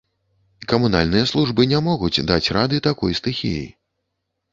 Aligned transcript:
Камунальныя 0.71 1.27
службы 1.31 1.65
не 1.73 1.81
могуць 1.87 2.25
даць 2.31 2.51
рады 2.57 2.81
такой 2.89 3.11
стыхіі. 3.21 3.61